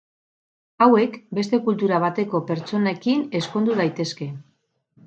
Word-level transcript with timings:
Hauek 0.85 1.19
beste 1.39 1.59
kultura 1.67 2.01
bateko 2.05 2.43
pertsonekin 2.49 3.25
ezkondu 3.43 3.79
daitezke. 3.85 4.35